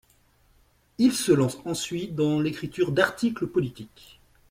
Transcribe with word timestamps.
Il 0.97 1.13
se 1.13 1.31
lance 1.31 1.57
ensuite 1.63 2.15
dans 2.15 2.39
l'écriture 2.39 2.91
d'articles 2.91 3.45
politiques. 3.45 4.19